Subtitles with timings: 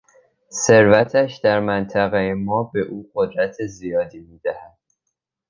[0.67, 4.77] ثروتش در منطقهی ما به او قدرت زیادی میدهد.